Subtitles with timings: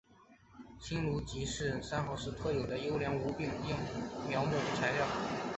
[0.79, 3.51] 香炉桔是汕尾市特有的优良无病
[4.27, 5.05] 苗木材料。